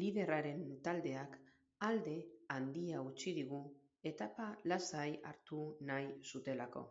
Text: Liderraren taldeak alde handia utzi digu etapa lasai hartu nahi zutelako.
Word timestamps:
Liderraren 0.00 0.64
taldeak 0.88 1.38
alde 1.90 2.16
handia 2.56 3.06
utzi 3.12 3.38
digu 3.40 3.64
etapa 4.14 4.52
lasai 4.74 5.08
hartu 5.34 5.64
nahi 5.92 6.14
zutelako. 6.32 6.88